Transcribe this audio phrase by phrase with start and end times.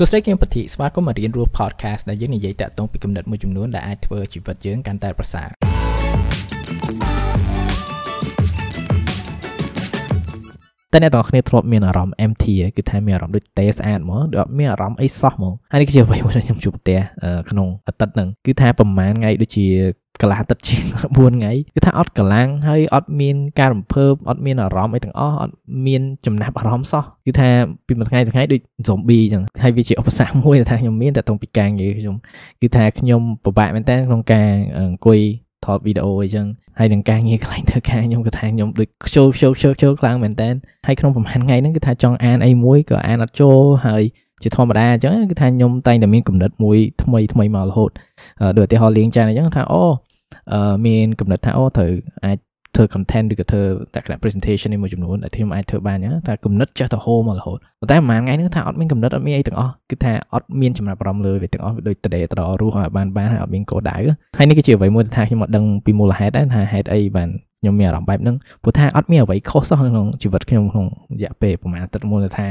[0.00, 5.48] សួស្តីខ្ញុំពធីស្វាគមន៍មករៀនរស់ podcast ដែលយើងនិយាយតាក់ទងពីគំនិតមួយចំនួនដែលអាចធ្វើជីវិតយើងកាន់តែប្រសើរ
[10.92, 16.98] តែអ្នកទាំងគ្នាធ្លាប់មានអារម្មណ៍ empty គឺថាមានអារម្មណ៍ដូចទេស្អាតហ្មងដូចអត់មានអារម្មណ៍អីសោះហ្មងហើយនេះគឺជាអ្វីមួយដែលខ្ញុំជួបផ្ទះ
[17.50, 19.66] ក្នុងអាទិត្យហ្នឹងគឺថាប្រហែលថ្ងៃដូចជា
[20.20, 25.54] កន្លះអាទិត្យជាង4ថ្ងៃគឺថាអត់កម្លាំងហើយអត់មានការរំភើបអត់មានអារម្មណ៍អីទាំងអស់អត់
[25.86, 27.48] មានចំណាប់អារម្មណ៍សោះគឺថា
[27.86, 32.16] ពីមួយថ្ងៃទៅថ្ងៃដូច zombie អញ្ចឹងហើយវាជាឧបសគ្គមួយដែលថាខ្ញុំមានតែតុងពីការងារខ្ញុំ
[32.60, 35.20] គឺថាខ្ញុំពិបាកមែនតើក្នុងការអង្គុយ
[35.64, 36.46] ថតវីដេអូអីចឹង
[36.78, 40.48] ហើយនឹងការងារកន្លែងធ្វើការខ្ញុំក៏ថាខ្ញុំដូចខ្ជិលខ្ជិលខ្ជិលខ្ជិលខ្លាំងមែនតើ
[40.86, 44.02] ហើយក្នុងប្រហែលថ្ងៃហ្នឹងគឺថាចង់អានអីមួយក៏អានអត់ចូលហើយ
[44.42, 47.90] ជាធម្មតាអញ្ចឹងគឺថាខ្ញុំតែងតែមានគំនិតមួយថ្មីថ្មីមករហូត
[48.58, 49.84] ដូចឧទាហរណ៍លេងចានអញ្ចឹងថាអូ
[50.86, 51.92] មានកំណត់ថាអូត្រូវ
[52.24, 52.38] អាច
[52.76, 53.62] ធ្វើ content ឬក៏ធ្វើ
[53.96, 63.96] តក្កណៈ presentation នេះមួយចំនួនដែលខ្ញុំអាចធ្វើបានអញ្ចឹងតែគំនិតចេះតែហូរមករហូតប៉ុន្តែប្រហែលថ្ងៃហ្នឹងថាអត់មានគំនិតអត់មានអីទាំងអស់គឺថាអត់មានចំណាប់អារម្មណ៍លើវាទាំងអស់ដូចតដេតររស់ឲ្យបានបានហើយអត់មានគោលដៅ
[64.38, 67.28] ហើយនេះគឺជាអ្វីមួយដែលថាខ្ញុំអត់ដឹងពីមូលហេតុដែរថាហេតុអីបាន
[67.60, 72.46] ខ្ញុំមានអារម្មណ៍បែបហ្នឹងព្រោះថាអត់មានអ្វីខុសសោះក្នុងជីវិតខ្ញុំក្នុងរយៈពេលប្រហែលអាទិត្យមុនថា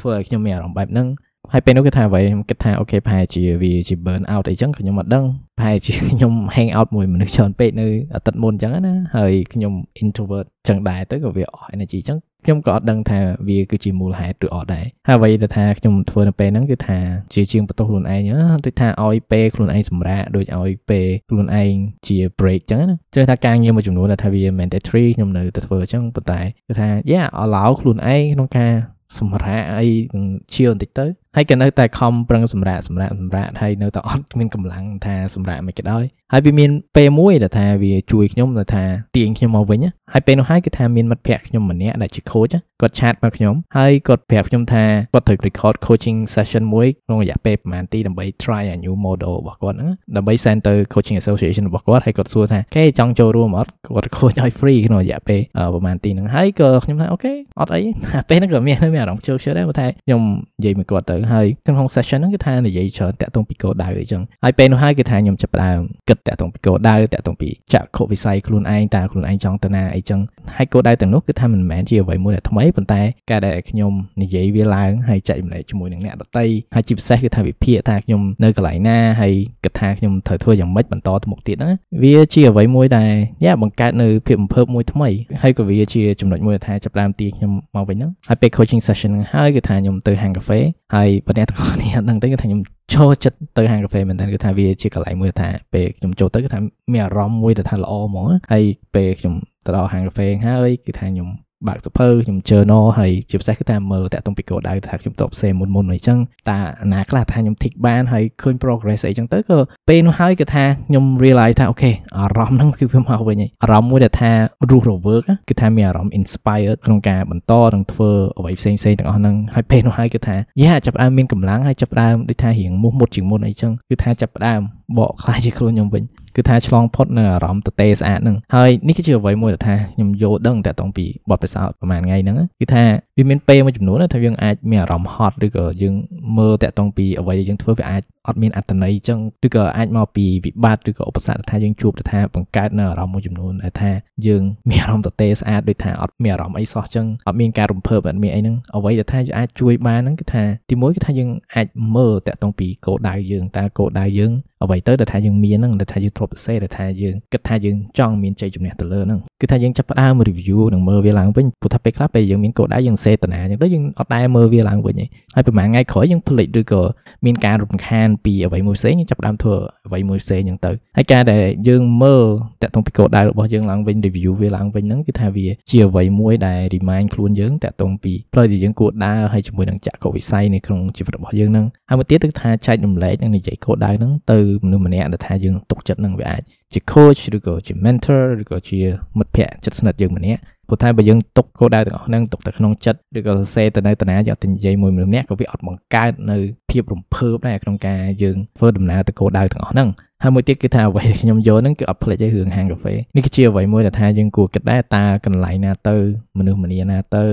[0.00, 1.06] ធ្វើឲ្យខ្ញុំមានអារម្មណ៍បែបហ្នឹង
[1.52, 5.24] ហើយពេលនោះគឺថាអ្វីខ្ញុំគិតថាអូខេប្រហែលជាវាជា burn out អីចឹងខ្ញុំអត់ដឹង
[5.58, 16.98] ប្រហែលជាខ្ញុំ hang out មួយមនុស្សច្រើនពេកនៅអាទិត្យមុនចឹងណាហើយខ្ញុំ introvert ចឹងដែរទៅក៏វាអស់ energy ចឹងខ្ញុំក៏អត់ដឹងថាវាគឺជាមូលហេតុឬអត់ដែរហើយអ្វីដែលថាខ្ញុំធ្វើនៅពេលហ្នឹងគឺថា
[17.34, 18.22] ជាជាងបន្ទោសខ្លួនឯង
[18.64, 21.74] ដូចថាឲ្យពេលខ្លួនឯងសម្រាកដូចឲ្យពេលខ្លួនឯង
[22.06, 28.72] ជា break ចឹងណាជឿថាការងារមួយចំនួនដែលថាវា mandatory ខ្ញុំនៅតែធ្វើចឹងប៉ុន្តែគឺថា yeah allow ខ្លួនឯងក្នុងការ
[29.18, 38.84] សម្រាកអីនឹងឈៀលបន្តិចទៅ ហើយក៏នៅតែខំប្រឹងសម្រាកសម្រាកសម្រាកហើយនៅតែអត់មានកម្លាំងថាសម្រាកមិនក៏ដោយ ហើយវាមានពេលមួយដែលថាវាជួយខ្ញុំដែលថា
[39.16, 39.80] ទាញខ្ញុំមកវិញ
[40.12, 51.64] ហើយពេលនោះហើយគឺថាមានមិត្តភ័ក្តិខ្ញុំម្នាក់ដែលជា coach គាត់ឆាតមកខ្ញុំហើយគាត់ប្រាប់ខ្ញុំថាគាត់ត្រូវ record coaching session មួយក្នុងរយៈពេលប្រហែលទីដើម្បី try a new model របស់គាត់ហ្នឹងដើម្បី send ទៅ coaching association
[51.68, 55.40] របស់គាត់ហើយគាត់សួរថាគេចង់ចូលរួមអត់គាត់ coach ឲ្យ free ក្នុងរយៈពេល
[55.74, 57.80] ប្រហែលទីហ្នឹងហើយក៏ខ្ញុំថាអូខេអត់អី
[58.28, 60.22] ពេលហ្នឹងក៏មានមានអារម្មណ៍ជឿជឿដែរថាខ្ញុំ
[60.58, 70.20] និយាយមួយគាត់ទៅហើយក្នុង session ហ្នឹងគឺថានិយាយច្រើនតាក់ទងពីគោលដៅអីចឹងហើយពេលនោះហើយគឺថាខ្ញុំចាប់ផ្ដើមគិតតាក់ទងពីគោលដៅតាក់ទងពីចក្ខុវិស័យខ្លួនឯងតើខ្លួនឯងចង់ទៅណាអីចឹង
[70.56, 73.00] ហើយគោលដៅទាំងនោះគឺថាមិនមែនជាអ្វីមួយដែលថ្មីប៉ុន្តែ
[73.30, 76.44] ការដែលខ្ញុំនិយាយវាឡើងហើយចែកម្លែកជាមួយនឹងអ្នកដទៃ
[76.74, 79.32] ហើយជាពិសេសគឺថាវិភាគថាខ្ញុំនៅកន្លែងណាហើយ
[79.64, 81.72] គិតថាខ្ញុំត្រូវធ្វើយ៉ាងម៉េចបន្តទៅមុខទៀតហ្នឹង
[82.02, 83.12] វាជាអ្វីមួយដែល
[83.44, 85.08] យ៉ាបង្កើតនៅភាពរំភើបមួយថ្មី
[85.42, 90.60] ហើយក៏វាជាចំណុចមួយថាចាប់ផ្ដើមទីខ្ញុំមកវិញហ្នឹងហើយពេល coaching session ហ្នឹងហើយគឺថាខ្ញុំទៅហាងកាហ្វេ
[90.94, 92.60] ហើយបើអ្នកទាំងអស់គ្នាហ្នឹងទៅគឺថាខ្ញុំ
[92.94, 96.58] ចូលចិត្តទៅហាងកាហ្វេមែនតើគឺថាវាជាកន្លែងមួយថាពេលខ្ញុំចូលទៅគឺថា
[96.92, 98.64] មានអារម្មណ៍មួយដែលថាល្អហ្មងហើយ
[98.94, 101.28] ពេលខ្ញុំទៅដល់ហាងកាហ្វេហើយគឺថាខ្ញុំ
[101.68, 106.18] បើកសភៅខ្ញុំ journal ហើយជាពិសេសគឺថាមើលតាក់ទងពីគោលដៅថាខ្ញុំតបផ្សេងមុនមុនអីចឹង
[106.50, 106.58] តា
[106.92, 109.58] ណាខ្លះថាខ្ញុំ tick បានហើយឃើញ progress អីចឹងទៅក៏
[109.88, 114.32] ពេលនោះហើយគឺថាខ្ញុំ realize ថាអូខេអារម្មណ៍ហ្នឹងគឺវាមកវិញអារម្មណ៍មួយដែលថា
[114.70, 124.60] រស់រវើកគឺថាមានអារម្មណ៍ inspired ក្នុងការបន្តនិងធ្វើអ្វីផ្សេងផ្សេងទាំងអស់ហ្នឹងហើយពេលនោះហើយគឺថាយ៉ាចាប់ផ្ដើមមានកម្លាំងហើយចាប់ផ្ដើមដូចថារៀងមុះមុតជាងមុនអីចឹងគឺថាចាប់ផ្ដើម
[124.98, 126.04] បកខ្លាចជាខ្លួនខ្ញុំវិញ
[126.36, 132.82] គឺថាឆ្លងផុតនៅអារម្មណ៍តេស្អាតហ្នឹងហើយនេះគឺជាអ្វីមួយដែលថាខ្ញុំយល់ដឹងតាក់ទងពីបទពិសោធន៍ប្រហែលថ្ងៃហ្នឹងគឺថា
[133.18, 135.94] វាមានពេលមួយចំនួនថាយើងអាចមានអារម្មណ៍ហត់ឬក៏យើង
[136.38, 143.90] មើលតាក់ទងពីអ្វីដែលយើងធ្វើវាអាចអត់មានអត្តន័យចឹងឬក៏អាចមកពីវិបត្តិឬក៏ឧបសគ្គថាយើងជួបថាបង្កើតនៅអារម្មណ៍មួយចំនួនដែលថា
[144.26, 164.94] យើងមានអារម្មណ៍តទេស្អាតដូចថាអត់មានអារម្មណ៍អីសោះចឹងអត់មានការរំភើបអត់មានអីហ្នឹងអ្វីដែលថាអាចជួយបានហ្នឹងគឺថាទីមួយគឺថាយើងអាចមើលតាក់ទងពីគោលដៅយើងតើគោលដៅយើងអ្វីទៅដែលថាយើងមានហ្នឹងដែលថាយើងធ្លាប់សរសេរដែលថាយើងគិតថាយើងចង់មានជ័យជំនះទៅលើហ្នឹងគឺថាយើងចាប់ផ្ដើម review និងមើលវាឡើងវិញព្រោះថាពេលខ្លះពេលយើងមានគោលដៅយើងសេតនាអញ្ចឹងទៅយើងអត់ដែលមើលវាឡើងវិញ
[165.34, 166.82] ហើយប្រហែលថ្ងៃក្រោយយើងភ្លេចឬក៏
[167.24, 172.24] មានការរំខានពីអ្វីមួយផ្សេងយើងចាប់ផ្ដើមធ្វើអ្វីមួយផ្សេងអញ្ចឹងទៅហើយការដែលយើងមើល
[172.62, 186.42] តាក់ទងពីគោលដៅរបស់យើងឡើងវិញ review វាឡើងវិញហ្នឹងគឺថាវាជាអ្វីមួយដែល remind ខ្លួនយើងតាក់ទងពីផ្លូវដែលយើងគួរដើរហើយជាមួយនឹងចក្ខុវិស័យនៅក្នុងជីវិតរបស់យើងហ្នឹងហើយមួយទៀតគឺថាចែករំលែកនិងនិយាយគោលដៅហ្នឹងទៅមនុស្សម្នាក់ដែលថាយើងទុកចិត្តនឹងវាអាច
[186.74, 188.80] ជា coach ឬក៏ជា mentor ឬក៏ជា
[189.18, 196.38] មិត្តភ័ក្តិជិតស្និទ្ធយើងម្នាក់ព្រោះតែបើយើងទុកគោលដៅទាំងអស់ហ្នឹងទុកទៅក្នុងចិត្តឬក៏សរសេរទៅនៅតាណាយកទៅនិយាយមួយមនុស្សម្នាក់ក៏វាអត់បង្កើតនៅ
[196.70, 199.88] ភាពរំភើបដែរក្នុងការយើងធ្វើដំណើរទៅគោលដៅទាំងអស់ហ្នឹង
[200.22, 205.96] ហើយមួយទៀតគឺថាអ្វីដែលខ្ញុំយកហ្នឹងគឺអត់ផ្លេចឲ្យរឿងហាងកាហ្វេនេះគឺជាអ្វីមួយដែលថាយើងគួរគិតដែរតើកន្លែងណាទៅ
[206.38, 207.24] មនុស្សម្នាណាទៅ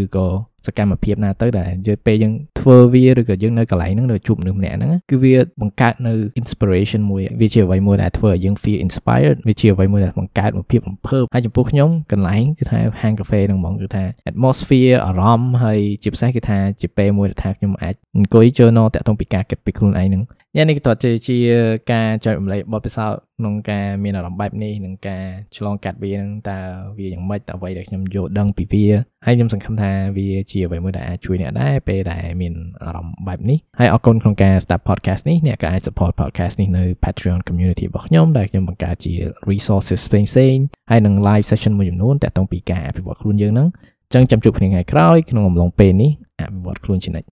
[0.00, 0.26] ឬក៏
[0.66, 20.22] សកម្មភាពណាទៅដែលយើងពេលយើងធ្វើវាឬក៏យើងនៅកន្លែងហ្នឹងនៅជួបមនុស្សម្នាក់ហ្នឹងគឺវាបង្កើតនៅ inspiration មួយវាជាអ្វីមួយដែលធ្វើឲ្យយើង feel inspired វាជាអ្វីមួយដែលបង្កើតមួយភាពរំភើបហើយចំពោះខ្ញុំកន្លែងគឺថាហាងកាហ្វេហ្នឹងហ្មងគឺថា atmosphere អារម្មណ៍ហើយជាពិសេសគឺថាជាពេលមួយដែលថាខ្ញុំអាចអង្គុយ journal តាក់ទងពីការគិតពីខ្លួនឯងហ្នឹង
[20.56, 21.38] យ៉ាងនេះក៏ជាជា
[21.92, 25.24] ការចែករំលែកបទពិសោធន៍ក្នុងការមានអារម្មណ៍បែបនេះនិងការ
[25.56, 26.58] ឆ្លងកាត់វានឹងតើ
[26.98, 28.86] វាយ៉ាងម៉េចតើអ្វីដែលខ្ញុំយល់ដឹងពីវា
[29.26, 39.12] ហើយខ្ញុំសង្ឃឹមថាវាជាអ្វីមួយដែលអាចជួយអ្នកដែរពេលដែលមានអារម្មណ៍បែបនេះហើយអរគុណក្នុងការ start podcast នេះអ្នកក៏អាច support podcast នេះនៅ Patreon community របស់ខ្ញុំដែលខ្ញុំបង្កើតជា
[39.50, 40.56] resources ផ្សេងផ្សេង
[40.90, 43.68] ហើយនឹង live session មួយចំនួនតាក់ទងពីការអភិវឌ្ឍខ្លួនយើងហ្នឹង
[44.14, 47.28] ចឹងចាំជួបគ្នាថ្ងៃក្រោយក្នុងអំឡុងពេលនេះអភិវឌ្ឍខ្លួនជានិច្ច